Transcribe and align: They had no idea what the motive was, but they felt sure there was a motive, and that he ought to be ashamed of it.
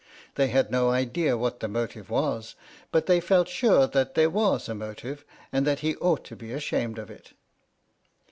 They 0.33 0.47
had 0.47 0.71
no 0.71 0.89
idea 0.89 1.37
what 1.37 1.59
the 1.59 1.67
motive 1.67 2.09
was, 2.09 2.55
but 2.91 3.05
they 3.05 3.19
felt 3.19 3.47
sure 3.47 3.85
there 3.85 4.31
was 4.31 4.67
a 4.67 4.73
motive, 4.73 5.23
and 5.53 5.63
that 5.67 5.81
he 5.81 5.95
ought 5.97 6.23
to 6.23 6.35
be 6.35 6.51
ashamed 6.51 6.97
of 6.97 7.11
it. 7.11 7.33